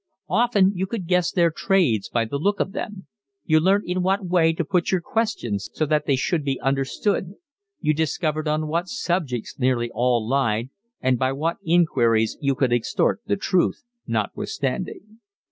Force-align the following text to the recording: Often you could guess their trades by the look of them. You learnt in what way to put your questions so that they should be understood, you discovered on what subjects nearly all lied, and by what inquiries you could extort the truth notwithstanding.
Often 0.29 0.71
you 0.73 0.87
could 0.87 1.05
guess 1.05 1.31
their 1.31 1.51
trades 1.51 2.09
by 2.09 2.25
the 2.25 2.39
look 2.39 2.59
of 2.59 2.71
them. 2.71 3.05
You 3.45 3.59
learnt 3.59 3.83
in 3.85 4.01
what 4.01 4.25
way 4.25 4.51
to 4.51 4.65
put 4.65 4.89
your 4.91 4.99
questions 4.99 5.69
so 5.75 5.85
that 5.85 6.07
they 6.07 6.15
should 6.15 6.43
be 6.43 6.59
understood, 6.59 7.35
you 7.81 7.93
discovered 7.93 8.47
on 8.47 8.65
what 8.67 8.87
subjects 8.87 9.59
nearly 9.59 9.91
all 9.93 10.27
lied, 10.27 10.71
and 11.01 11.19
by 11.19 11.31
what 11.33 11.57
inquiries 11.63 12.35
you 12.41 12.55
could 12.55 12.73
extort 12.73 13.21
the 13.27 13.37
truth 13.37 13.83
notwithstanding. 14.07 15.19